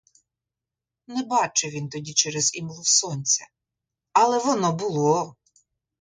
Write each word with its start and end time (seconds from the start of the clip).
Не 1.07 1.23
бачив 1.23 1.69
він 1.71 1.89
тоді 1.89 2.13
через 2.13 2.55
імлу 2.55 2.83
сонця, 2.83 3.47
але 4.13 4.37
воно 4.39 4.71
було! 4.71 5.35